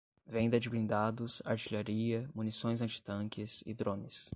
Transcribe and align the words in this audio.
Venda 0.25 0.59
de 0.59 0.67
blindados, 0.67 1.43
artilharia, 1.45 2.27
munições 2.33 2.81
antitanques 2.81 3.61
e 3.67 3.71
drones 3.75 4.27